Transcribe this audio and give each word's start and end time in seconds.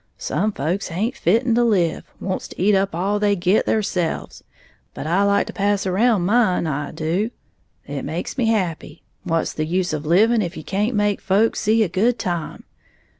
Some 0.17 0.51
folks 0.51 0.87
haint 0.87 1.15
fitten 1.15 1.53
to 1.53 1.63
live, 1.63 2.03
wants 2.19 2.47
to 2.47 2.59
eat 2.59 2.73
up 2.73 2.95
all 2.95 3.19
they 3.19 3.35
git 3.35 3.67
theirselves; 3.67 4.43
but 4.95 5.05
I 5.05 5.21
like 5.21 5.45
to 5.45 5.53
pass 5.53 5.85
around 5.85 6.25
mine, 6.25 6.65
I 6.65 6.89
do, 6.89 7.29
it 7.85 8.01
makes 8.01 8.35
me 8.35 8.47
happy. 8.47 9.03
What's 9.25 9.53
the 9.53 9.67
use 9.67 9.93
of 9.93 10.03
livin' 10.07 10.41
if 10.41 10.57
you 10.57 10.63
can't 10.63 10.95
make 10.95 11.21
folks 11.21 11.59
see 11.59 11.83
a 11.83 11.87
good 11.87 12.17
time? 12.17 12.63